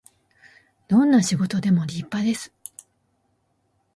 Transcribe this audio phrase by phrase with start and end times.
[0.87, 2.51] どんな仕事でも立派です